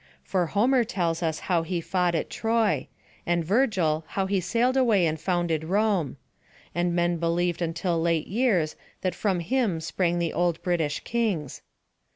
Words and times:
For 0.23 0.47
Homer 0.47 0.83
tells 0.83 1.21
us 1.21 1.41
how 1.41 1.61
he 1.61 1.79
fought 1.79 2.15
at 2.15 2.27
Troy; 2.31 2.87
and 3.23 3.45
Virgil 3.45 4.03
how 4.07 4.25
he 4.25 4.39
sailed 4.39 4.75
away 4.75 5.05
and 5.05 5.21
founded 5.21 5.63
Rome; 5.63 6.17
and 6.73 6.95
men 6.95 7.17
believed 7.17 7.61
until 7.61 8.01
late 8.01 8.25
years 8.25 8.75
that 9.01 9.13
from 9.13 9.41
him 9.41 9.79
sprang 9.79 10.17
the 10.17 10.33
old 10.33 10.59
British 10.63 11.01
kings. 11.01 11.61